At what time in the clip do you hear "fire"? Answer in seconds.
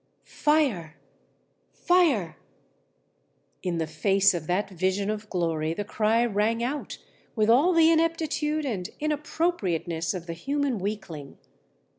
0.23-0.95, 1.73-2.35